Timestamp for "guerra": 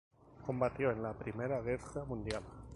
1.61-2.05